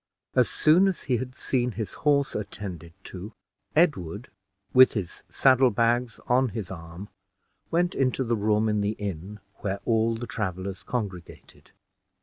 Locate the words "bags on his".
5.69-6.71